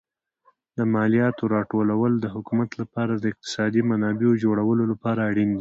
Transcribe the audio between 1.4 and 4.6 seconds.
راټولول د حکومت لپاره د اقتصادي منابعو